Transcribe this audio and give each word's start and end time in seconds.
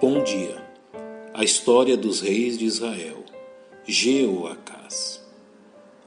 Bom 0.00 0.24
dia. 0.24 0.56
A 1.34 1.44
história 1.44 1.94
dos 1.94 2.22
reis 2.22 2.56
de 2.56 2.64
Israel. 2.64 3.22
Jeoacás. 3.86 5.20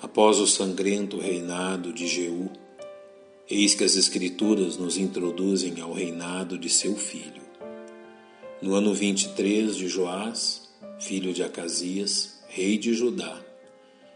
Após 0.00 0.38
o 0.38 0.46
sangrento 0.46 1.18
reinado 1.18 1.92
de 1.92 2.06
Jeú, 2.06 2.48
eis 3.50 3.74
que 3.74 3.82
as 3.82 3.96
Escrituras 3.96 4.76
nos 4.76 4.96
introduzem 4.96 5.80
ao 5.80 5.92
reinado 5.92 6.56
de 6.56 6.70
seu 6.70 6.94
filho. 6.94 7.42
No 8.62 8.76
ano 8.76 8.94
23 8.94 9.74
de 9.74 9.88
Joás, 9.88 10.70
filho 11.00 11.32
de 11.32 11.42
Acasias, 11.42 12.44
rei 12.46 12.78
de 12.78 12.94
Judá, 12.94 13.42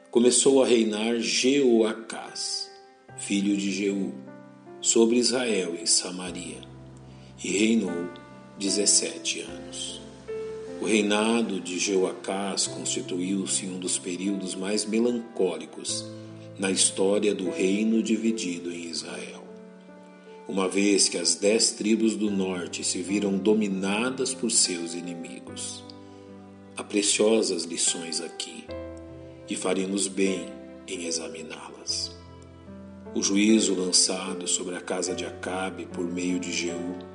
começou 0.08 0.62
a 0.62 0.68
reinar 0.68 1.18
Jeoacás, 1.18 2.70
filho 3.16 3.56
de 3.56 3.72
Jeú, 3.72 4.14
sobre 4.80 5.16
Israel 5.16 5.74
em 5.74 5.84
Samaria, 5.84 6.60
e 7.42 7.48
reinou 7.48 8.23
17 8.58 9.40
anos. 9.40 10.00
O 10.80 10.86
reinado 10.86 11.60
de 11.60 11.76
Jeoacás 11.76 12.68
constituiu-se 12.68 13.66
um 13.66 13.80
dos 13.80 13.98
períodos 13.98 14.54
mais 14.54 14.84
melancólicos 14.84 16.04
na 16.56 16.70
história 16.70 17.34
do 17.34 17.50
reino 17.50 18.00
dividido 18.00 18.70
em 18.70 18.84
Israel. 18.84 19.42
Uma 20.46 20.68
vez 20.68 21.08
que 21.08 21.18
as 21.18 21.34
dez 21.34 21.72
tribos 21.72 22.14
do 22.14 22.30
norte 22.30 22.84
se 22.84 23.02
viram 23.02 23.36
dominadas 23.36 24.32
por 24.32 24.52
seus 24.52 24.94
inimigos. 24.94 25.82
Há 26.76 26.84
preciosas 26.84 27.64
lições 27.64 28.20
aqui 28.20 28.64
e 29.48 29.56
faremos 29.56 30.06
bem 30.06 30.46
em 30.86 31.06
examiná-las. 31.06 32.14
O 33.16 33.22
juízo 33.22 33.74
lançado 33.74 34.46
sobre 34.46 34.76
a 34.76 34.80
casa 34.80 35.12
de 35.12 35.24
Acabe 35.24 35.86
por 35.86 36.04
meio 36.04 36.38
de 36.38 36.52
Jeú 36.52 37.13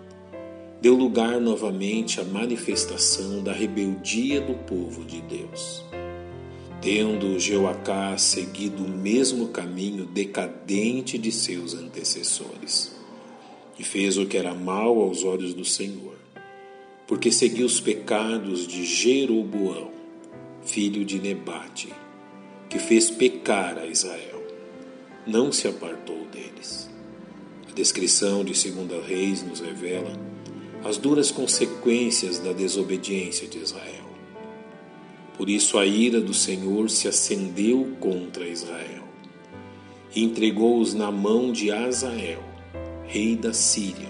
deu 0.81 0.95
lugar 0.95 1.41
novamente 1.41 2.21
à 2.21 2.23
manifestação 2.23 3.43
da 3.43 3.51
rebeldia 3.51 4.39
do 4.39 4.53
povo 4.53 5.03
de 5.03 5.21
Deus. 5.21 5.83
Tendo 6.81 7.37
Jeoacá 7.37 8.17
seguido 8.17 8.85
o 8.85 8.89
mesmo 8.89 9.49
caminho 9.49 10.05
decadente 10.05 11.17
de 11.17 11.31
seus 11.31 11.73
antecessores, 11.73 12.95
e 13.77 13.83
fez 13.83 14.17
o 14.17 14.25
que 14.25 14.37
era 14.37 14.53
mal 14.53 14.99
aos 15.01 15.23
olhos 15.23 15.53
do 15.53 15.65
Senhor, 15.65 16.15
porque 17.07 17.31
seguiu 17.31 17.65
os 17.65 17.81
pecados 17.81 18.65
de 18.65 18.85
Jeroboão, 18.85 19.91
filho 20.61 21.03
de 21.03 21.19
Nebate, 21.19 21.93
que 22.69 22.79
fez 22.79 23.09
pecar 23.09 23.77
a 23.77 23.85
Israel. 23.85 24.41
Não 25.27 25.51
se 25.51 25.67
apartou 25.67 26.25
deles. 26.31 26.89
A 27.69 27.73
descrição 27.73 28.43
de 28.43 28.55
Segunda 28.55 29.01
Reis 29.01 29.43
nos 29.43 29.59
revela 29.59 30.11
as 30.83 30.97
duras 30.97 31.29
consequências 31.29 32.39
da 32.39 32.53
desobediência 32.53 33.47
de 33.47 33.59
Israel. 33.59 34.07
Por 35.37 35.49
isso 35.49 35.77
a 35.77 35.85
ira 35.85 36.21
do 36.21 36.33
Senhor 36.33 36.89
se 36.89 37.07
acendeu 37.07 37.95
contra 37.99 38.47
Israel 38.47 39.03
e 40.15 40.23
entregou-os 40.23 40.93
na 40.93 41.11
mão 41.11 41.51
de 41.51 41.71
Azael, 41.71 42.43
rei 43.05 43.35
da 43.35 43.53
Síria, 43.53 44.09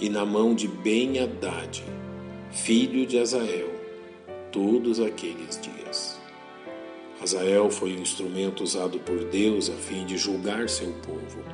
e 0.00 0.08
na 0.08 0.26
mão 0.26 0.54
de 0.54 0.66
Ben-Hadad, 0.66 1.84
filho 2.50 3.06
de 3.06 3.18
Azael, 3.18 3.70
todos 4.50 4.98
aqueles 4.98 5.60
dias. 5.60 6.20
Azael 7.22 7.70
foi 7.70 7.96
um 7.96 8.00
instrumento 8.00 8.64
usado 8.64 8.98
por 8.98 9.24
Deus 9.26 9.70
a 9.70 9.74
fim 9.74 10.04
de 10.04 10.16
julgar 10.16 10.68
seu 10.68 10.92
povo, 11.06 11.44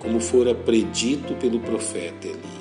como 0.00 0.18
fora 0.20 0.54
predito 0.54 1.34
pelo 1.34 1.60
profeta 1.60 2.26
Elias 2.26 2.57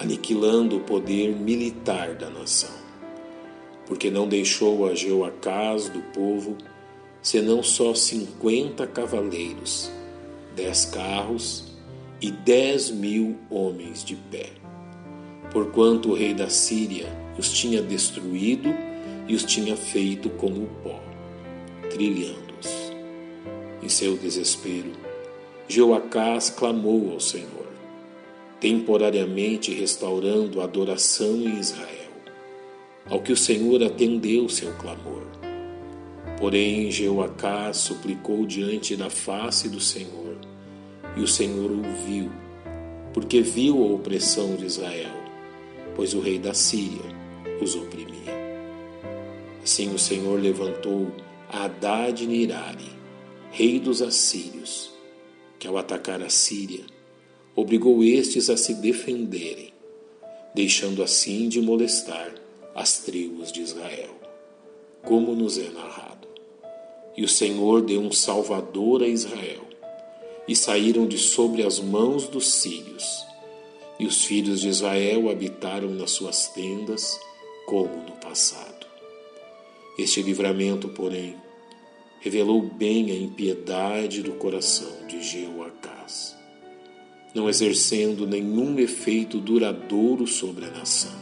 aniquilando 0.00 0.78
o 0.78 0.80
poder 0.80 1.36
militar 1.36 2.14
da 2.14 2.30
nação, 2.30 2.70
porque 3.86 4.10
não 4.10 4.26
deixou 4.26 4.88
a 4.88 4.94
Jeoacás 4.94 5.90
do 5.90 6.00
povo 6.00 6.56
senão 7.20 7.62
só 7.62 7.94
cinquenta 7.94 8.86
cavaleiros, 8.86 9.90
dez 10.56 10.86
carros 10.86 11.76
e 12.18 12.30
dez 12.30 12.90
mil 12.90 13.36
homens 13.50 14.02
de 14.02 14.16
pé, 14.16 14.46
porquanto 15.52 16.12
o 16.12 16.14
rei 16.14 16.32
da 16.32 16.48
Síria 16.48 17.06
os 17.38 17.52
tinha 17.52 17.82
destruído 17.82 18.70
e 19.28 19.34
os 19.34 19.44
tinha 19.44 19.76
feito 19.76 20.30
como 20.30 20.66
pó, 20.82 20.98
trilhando-os. 21.90 22.90
Em 23.82 23.88
seu 23.90 24.16
desespero, 24.16 24.92
Jeoacás 25.68 26.48
clamou 26.48 27.12
ao 27.12 27.20
Senhor 27.20 27.60
temporariamente 28.60 29.72
restaurando 29.72 30.60
a 30.60 30.64
adoração 30.64 31.36
em 31.36 31.58
Israel, 31.58 32.12
ao 33.06 33.22
que 33.22 33.32
o 33.32 33.36
Senhor 33.36 33.82
atendeu 33.82 34.48
seu 34.48 34.72
clamor. 34.74 35.22
Porém, 36.38 36.90
Jeoacás 36.90 37.78
suplicou 37.78 38.44
diante 38.46 38.94
da 38.94 39.08
face 39.08 39.68
do 39.68 39.80
Senhor, 39.80 40.36
e 41.16 41.20
o 41.20 41.26
Senhor 41.26 41.70
ouviu, 41.70 42.30
porque 43.12 43.40
viu 43.40 43.82
a 43.82 43.94
opressão 43.94 44.54
de 44.54 44.66
Israel, 44.66 45.16
pois 45.96 46.14
o 46.14 46.20
rei 46.20 46.38
da 46.38 46.54
Síria 46.54 47.18
os 47.60 47.74
oprimia. 47.74 48.10
Assim 49.62 49.94
o 49.94 49.98
Senhor 49.98 50.40
levantou 50.40 51.10
Haddad 51.48 52.26
Nirari, 52.26 52.90
rei 53.50 53.78
dos 53.78 54.00
assírios, 54.00 54.92
que 55.58 55.66
ao 55.66 55.76
atacar 55.76 56.22
a 56.22 56.30
Síria, 56.30 56.84
obrigou 57.54 58.02
estes 58.04 58.48
a 58.48 58.56
se 58.56 58.74
defenderem, 58.74 59.72
deixando 60.54 61.02
assim 61.02 61.48
de 61.48 61.60
molestar 61.60 62.34
as 62.74 62.98
tribos 62.98 63.50
de 63.52 63.60
Israel, 63.60 64.14
como 65.02 65.34
nos 65.34 65.58
é 65.58 65.68
narrado. 65.70 66.28
E 67.16 67.24
o 67.24 67.28
Senhor 67.28 67.82
deu 67.82 68.00
um 68.00 68.12
salvador 68.12 69.02
a 69.02 69.08
Israel, 69.08 69.62
e 70.46 70.54
saíram 70.54 71.06
de 71.06 71.18
sobre 71.18 71.64
as 71.64 71.78
mãos 71.78 72.26
dos 72.26 72.48
sírios, 72.52 73.26
e 73.98 74.06
os 74.06 74.24
filhos 74.24 74.60
de 74.60 74.68
Israel 74.68 75.28
habitaram 75.28 75.90
nas 75.90 76.12
suas 76.12 76.48
tendas, 76.48 77.18
como 77.66 77.96
no 77.96 78.12
passado. 78.12 78.86
Este 79.98 80.22
livramento, 80.22 80.88
porém, 80.88 81.36
revelou 82.20 82.62
bem 82.62 83.10
a 83.10 83.14
impiedade 83.14 84.22
do 84.22 84.32
coração 84.32 85.06
de 85.06 85.22
Jeoacás 85.22 86.39
não 87.34 87.48
exercendo 87.48 88.26
nenhum 88.26 88.78
efeito 88.78 89.38
duradouro 89.38 90.26
sobre 90.26 90.64
a 90.64 90.70
nação, 90.70 91.18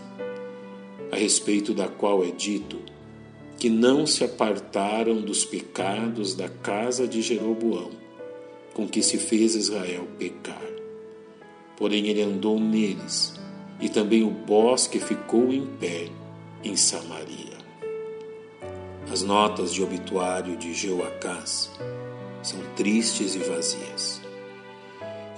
a 1.13 1.17
respeito 1.17 1.75
da 1.75 1.89
qual 1.89 2.25
é 2.25 2.31
dito 2.31 2.79
que 3.59 3.69
não 3.69 4.07
se 4.07 4.23
apartaram 4.23 5.21
dos 5.21 5.45
pecados 5.45 6.35
da 6.35 6.49
casa 6.49 7.09
de 7.09 7.21
Jeroboão, 7.21 7.91
com 8.73 8.87
que 8.87 9.03
se 9.03 9.19
fez 9.19 9.57
Israel 9.57 10.07
pecar. 10.17 10.63
Porém 11.77 12.07
ele 12.07 12.23
andou 12.23 12.59
neles, 12.61 13.35
e 13.81 13.89
também 13.89 14.23
o 14.23 14.31
bosque 14.31 15.01
ficou 15.01 15.53
em 15.53 15.67
pé 15.67 16.09
em 16.63 16.77
Samaria. 16.77 17.59
As 19.11 19.23
notas 19.23 19.73
de 19.73 19.83
obituário 19.83 20.57
de 20.57 20.73
Jeoacás 20.73 21.71
são 22.43 22.61
tristes 22.77 23.35
e 23.35 23.39
vazias. 23.39 24.28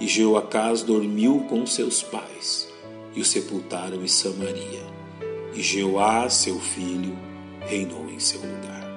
E 0.00 0.06
Jeoacás 0.06 0.82
dormiu 0.82 1.40
com 1.40 1.66
seus 1.66 2.02
pais, 2.02 2.66
e 3.14 3.20
o 3.20 3.24
sepultaram 3.24 4.02
em 4.02 4.08
Samaria. 4.08 4.80
E 5.54 5.60
Jeoá, 5.60 6.30
seu 6.30 6.58
filho, 6.58 7.18
reinou 7.60 8.08
em 8.08 8.18
seu 8.18 8.40
lugar. 8.40 8.88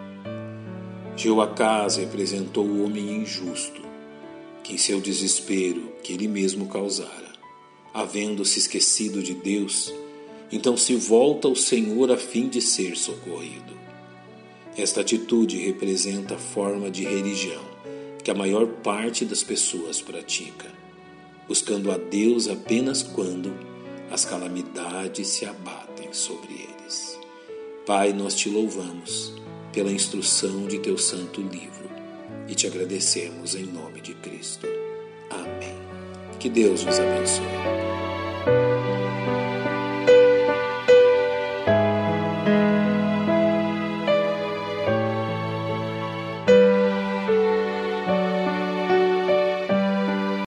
Jeoacás 1.17 1.97
representou 1.97 2.65
o 2.65 2.85
homem 2.85 3.17
injusto, 3.17 3.81
que 4.63 4.75
em 4.75 4.77
seu 4.77 5.01
desespero, 5.01 5.91
que 6.01 6.13
ele 6.13 6.29
mesmo 6.29 6.67
causara, 6.67 7.33
havendo-se 7.93 8.59
esquecido 8.59 9.21
de 9.21 9.33
Deus, 9.33 9.93
então 10.49 10.77
se 10.77 10.95
volta 10.95 11.49
ao 11.49 11.55
Senhor 11.55 12.11
a 12.11 12.17
fim 12.17 12.47
de 12.47 12.61
ser 12.61 12.95
socorrido. 12.95 13.73
Esta 14.77 15.01
atitude 15.01 15.57
representa 15.57 16.35
a 16.35 16.39
forma 16.39 16.89
de 16.89 17.03
religião 17.03 17.61
que 18.23 18.31
a 18.31 18.33
maior 18.33 18.65
parte 18.65 19.25
das 19.25 19.43
pessoas 19.43 20.01
pratica 20.01 20.82
buscando 21.47 21.91
a 21.91 21.97
Deus 21.97 22.47
apenas 22.47 23.03
quando 23.03 23.53
as 24.11 24.25
calamidades 24.25 25.27
se 25.27 25.45
abatem 25.45 26.13
sobre 26.13 26.53
eles. 26.53 27.19
Pai, 27.85 28.13
nós 28.13 28.35
te 28.35 28.49
louvamos 28.49 29.33
pela 29.73 29.91
instrução 29.91 30.67
de 30.67 30.79
teu 30.79 30.97
santo 30.97 31.41
livro 31.41 31.89
e 32.47 32.55
te 32.55 32.67
agradecemos 32.67 33.55
em 33.55 33.65
nome 33.65 34.01
de 34.01 34.13
Cristo. 34.15 34.67
Amém. 35.29 35.75
Que 36.39 36.49
Deus 36.49 36.83
nos 36.83 36.99
abençoe. 36.99 38.72